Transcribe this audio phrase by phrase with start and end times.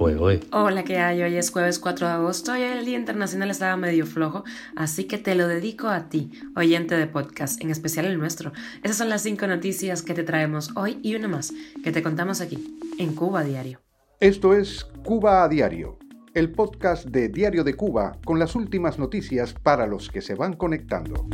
[0.00, 0.40] fuego, ¿eh?
[0.50, 1.20] Hola, ¿qué hay?
[1.20, 4.44] Hoy es jueves 4 de agosto y el Día Internacional estaba medio flojo,
[4.74, 8.50] así que te lo dedico a ti, oyente de podcast, en especial el nuestro.
[8.82, 11.52] Esas son las cinco noticias que te traemos hoy y una más
[11.84, 13.82] que te contamos aquí, en Cuba Diario.
[14.20, 15.98] Esto es Cuba a Diario,
[16.32, 20.54] el podcast de Diario de Cuba con las últimas noticias para los que se van
[20.54, 21.26] conectando.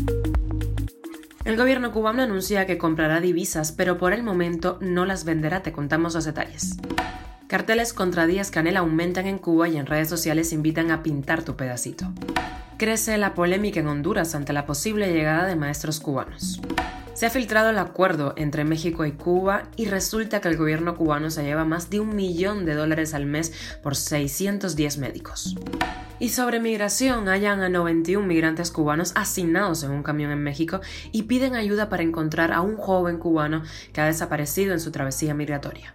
[1.44, 5.62] El gobierno cubano anuncia que comprará divisas, pero por el momento no las venderá.
[5.62, 6.76] Te contamos los detalles.
[7.48, 11.54] Carteles contra Díaz Canel aumentan en Cuba y en redes sociales invitan a pintar tu
[11.54, 12.12] pedacito.
[12.76, 16.60] Crece la polémica en Honduras ante la posible llegada de maestros cubanos.
[17.14, 21.30] Se ha filtrado el acuerdo entre México y Cuba y resulta que el gobierno cubano
[21.30, 25.54] se lleva más de un millón de dólares al mes por 610 médicos.
[26.18, 30.80] Y sobre migración, hallan a 91 migrantes cubanos asignados en un camión en México
[31.12, 35.32] y piden ayuda para encontrar a un joven cubano que ha desaparecido en su travesía
[35.32, 35.94] migratoria.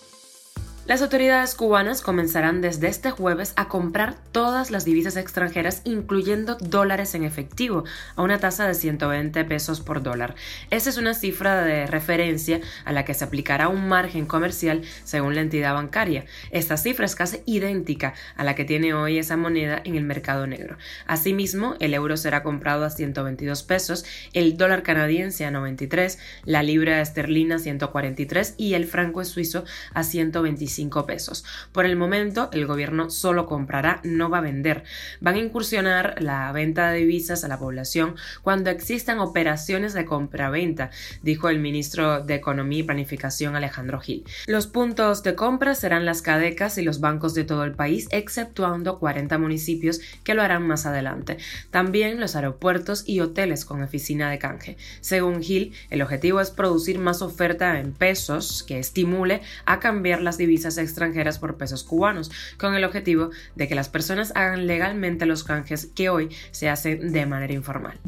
[0.87, 7.13] Las autoridades cubanas comenzarán desde este jueves a comprar todas las divisas extranjeras, incluyendo dólares
[7.13, 7.83] en efectivo,
[8.15, 10.33] a una tasa de 120 pesos por dólar.
[10.71, 15.35] Esa es una cifra de referencia a la que se aplicará un margen comercial según
[15.35, 16.25] la entidad bancaria.
[16.49, 20.47] Esta cifra es casi idéntica a la que tiene hoy esa moneda en el mercado
[20.47, 20.77] negro.
[21.05, 27.01] Asimismo, el euro será comprado a 122 pesos, el dólar canadiense a 93, la libra
[27.01, 30.70] esterlina a 143 y el franco suizo a 125
[31.05, 31.43] pesos.
[31.71, 34.83] Por el momento, el gobierno solo comprará, no va a vender.
[35.19, 40.91] Van a incursionar la venta de divisas a la población cuando existan operaciones de compra-venta,
[41.21, 44.23] dijo el ministro de Economía y Planificación Alejandro Gil.
[44.47, 48.99] Los puntos de compra serán las cadecas y los bancos de todo el país, exceptuando
[48.99, 51.37] 40 municipios que lo harán más adelante.
[51.69, 54.77] También los aeropuertos y hoteles con oficina de canje.
[55.01, 60.37] Según Gil, el objetivo es producir más oferta en pesos que estimule a cambiar las
[60.37, 65.43] divisas extranjeras por pesos cubanos, con el objetivo de que las personas hagan legalmente los
[65.43, 67.99] canjes que hoy se hacen de manera informal.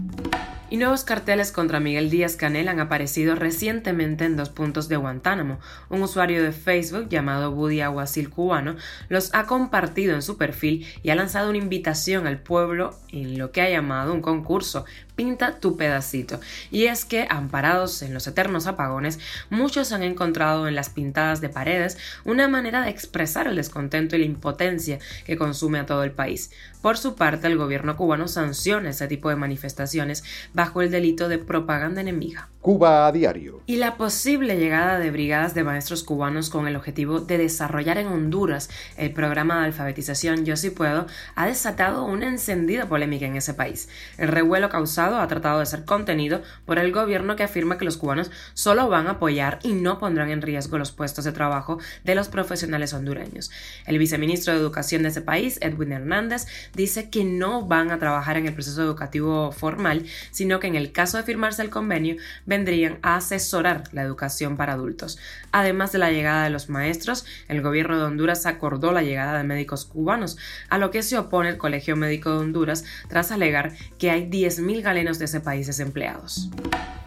[0.74, 5.60] Y nuevos carteles contra Miguel Díaz Canel han aparecido recientemente en dos puntos de Guantánamo.
[5.90, 8.76] Un usuario de Facebook llamado Buddy Aguasil Cubano
[9.08, 13.52] los ha compartido en su perfil y ha lanzado una invitación al pueblo en lo
[13.52, 14.86] que ha llamado un concurso
[15.16, 16.40] Pinta tu pedacito.
[16.72, 19.20] Y es que, amparados en los eternos apagones,
[19.50, 24.20] muchos han encontrado en las pintadas de paredes una manera de expresar el descontento y
[24.20, 26.52] la impotencia que consume a todo el país.
[26.82, 31.38] Por su parte, el gobierno cubano sanciona ese tipo de manifestaciones bajo el delito de
[31.38, 32.50] propaganda enemiga.
[32.64, 33.62] Cuba a diario.
[33.66, 38.08] Y la posible llegada de brigadas de maestros cubanos con el objetivo de desarrollar en
[38.08, 43.54] Honduras el programa de alfabetización Yo sí puedo ha desatado una encendida polémica en ese
[43.54, 43.90] país.
[44.18, 47.98] El revuelo causado ha tratado de ser contenido por el gobierno que afirma que los
[47.98, 52.16] cubanos solo van a apoyar y no pondrán en riesgo los puestos de trabajo de
[52.16, 53.52] los profesionales hondureños.
[53.86, 58.38] El viceministro de Educación de ese país, Edwin Hernández, dice que no van a trabajar
[58.38, 62.16] en el proceso educativo formal, sino que en el caso de firmarse el convenio,
[62.54, 65.18] vendrían a asesorar la educación para adultos.
[65.52, 69.44] Además de la llegada de los maestros, el gobierno de Honduras acordó la llegada de
[69.44, 70.38] médicos cubanos,
[70.70, 74.84] a lo que se opone el Colegio Médico de Honduras tras alegar que hay 10.000
[74.84, 76.52] galenos de ese país desempleados.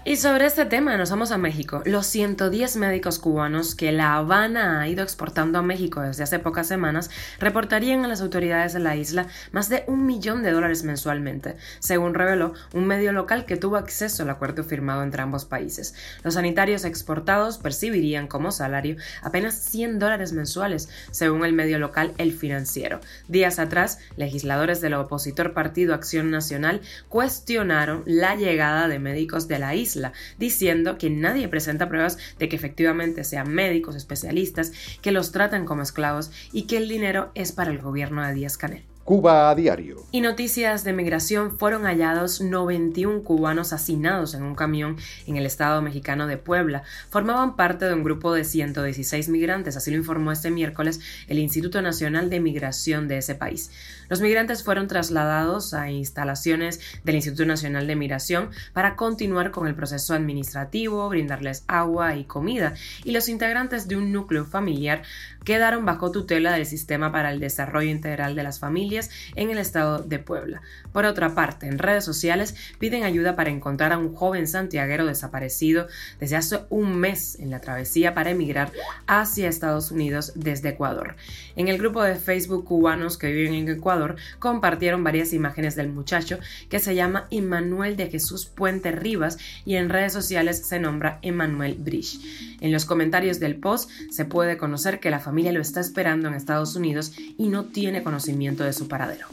[0.08, 1.82] Y sobre este tema nos vamos a México.
[1.84, 6.68] Los 110 médicos cubanos que La Habana ha ido exportando a México desde hace pocas
[6.68, 11.56] semanas reportarían a las autoridades de la isla más de un millón de dólares mensualmente,
[11.80, 15.96] según reveló un medio local que tuvo acceso al acuerdo firmado entre ambos países.
[16.22, 22.32] Los sanitarios exportados percibirían como salario apenas 100 dólares mensuales, según el medio local El
[22.32, 23.00] Financiero.
[23.26, 29.74] Días atrás, legisladores del opositor Partido Acción Nacional cuestionaron la llegada de médicos de la
[29.74, 29.95] isla
[30.38, 35.82] diciendo que nadie presenta pruebas de que efectivamente sean médicos, especialistas, que los tratan como
[35.82, 38.95] esclavos y que el dinero es para el gobierno de Díaz Canel.
[39.06, 40.04] Cuba a diario.
[40.10, 44.96] Y noticias de migración fueron hallados 91 cubanos hacinados en un camión
[45.28, 46.82] en el estado mexicano de Puebla.
[47.08, 50.98] Formaban parte de un grupo de 116 migrantes, así lo informó este miércoles
[51.28, 53.70] el Instituto Nacional de Migración de ese país.
[54.08, 59.76] Los migrantes fueron trasladados a instalaciones del Instituto Nacional de Migración para continuar con el
[59.76, 62.74] proceso administrativo, brindarles agua y comida,
[63.04, 65.02] y los integrantes de un núcleo familiar
[65.44, 69.58] quedaron bajo tutela del Sistema para el Desarrollo Integral de las Familias familias en el
[69.58, 70.62] estado de Puebla.
[70.92, 75.88] Por otra parte, en redes sociales piden ayuda para encontrar a un joven santiaguero desaparecido
[76.18, 78.72] desde hace un mes en la travesía para emigrar
[79.06, 81.16] hacia Estados Unidos desde Ecuador.
[81.56, 86.38] En el grupo de Facebook cubanos que viven en Ecuador compartieron varias imágenes del muchacho
[86.68, 91.74] que se llama Emmanuel de Jesús Puente Rivas y en redes sociales se nombra Emmanuel
[91.78, 92.18] Bridge.
[92.60, 96.34] En los comentarios del post se puede conocer que la familia lo está esperando en
[96.34, 99.26] Estados Unidos y no tiene conocimiento de su paradero.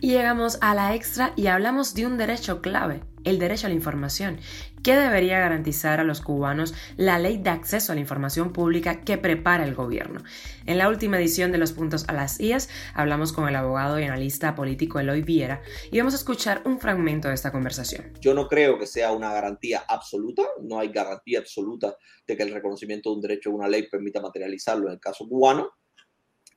[0.00, 3.74] Y llegamos a la extra y hablamos de un derecho clave, el derecho a la
[3.74, 4.38] información,
[4.82, 9.18] que debería garantizar a los cubanos la ley de acceso a la información pública que
[9.18, 10.22] prepara el gobierno.
[10.66, 14.04] En la última edición de Los Puntos a las IAS hablamos con el abogado y
[14.04, 18.12] analista político Eloy Viera y vamos a escuchar un fragmento de esta conversación.
[18.20, 21.96] Yo no creo que sea una garantía absoluta, no hay garantía absoluta
[22.26, 25.26] de que el reconocimiento de un derecho de una ley permita materializarlo en el caso
[25.26, 25.70] cubano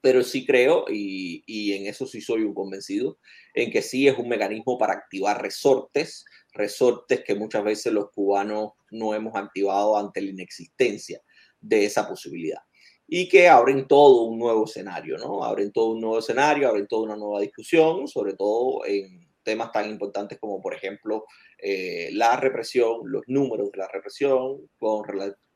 [0.02, 3.20] pero sí creo, y, y, en eso sí soy un convencido,
[3.54, 8.74] en que sí es un mecanismo para activar resortes, resortes que muchas veces los cubanos
[8.92, 11.22] no hemos activado ante la inexistencia
[11.60, 12.62] de esa posibilidad.
[13.08, 15.44] Y que abren todo un nuevo escenario, ¿no?
[15.44, 19.90] Abren todo un nuevo escenario, abren toda una nueva discusión, sobre todo en temas tan
[19.90, 21.26] importantes como, por ejemplo,
[21.58, 25.04] eh, la represión, los números de la represión, con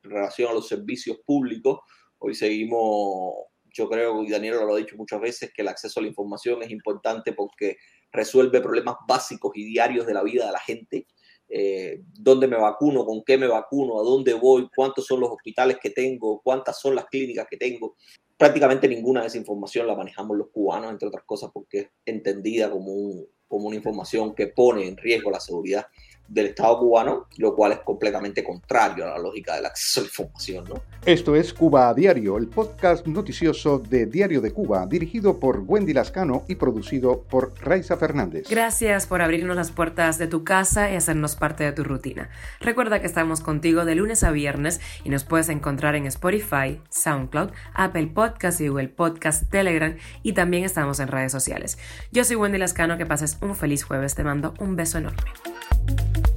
[0.01, 1.79] relación a los servicios públicos.
[2.17, 3.35] Hoy seguimos
[3.73, 6.61] yo creo, y Daniel lo ha dicho muchas veces, que el acceso a la información
[6.61, 7.77] es importante porque
[8.11, 11.07] resuelve problemas básicos y diarios de la vida de la gente.
[11.49, 15.77] Eh, dónde me vacuno, con qué me vacuno, a dónde voy, cuántos son los hospitales
[15.81, 17.95] que tengo, cuántas son las clínicas que tengo.
[18.37, 22.71] Prácticamente ninguna de esa información la manejamos los cubanos, entre otras cosas porque es entendida
[22.71, 25.85] como, como una información que pone en riesgo la seguridad
[26.27, 30.07] del Estado cubano, lo cual es completamente contrario a la lógica del acceso a la
[30.07, 30.65] información.
[30.69, 30.81] ¿no?
[31.05, 35.93] Esto es Cuba a Diario, el podcast noticioso de Diario de Cuba, dirigido por Wendy
[35.93, 38.47] Lascano y producido por Raiza Fernández.
[38.49, 42.29] Gracias por abrirnos las puertas de tu casa y hacernos parte de tu rutina.
[42.59, 47.51] Recuerda que estamos contigo de lunes a viernes y nos puedes encontrar en Spotify, SoundCloud,
[47.73, 51.77] Apple Podcast y Google Podcast, Telegram y también estamos en redes sociales.
[52.11, 55.52] Yo soy Wendy Lascano, que pases un feliz jueves, te mando un beso enorme.
[55.85, 56.32] Thank you